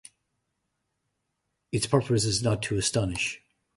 [1.71, 3.39] Its purpose is not to astonish.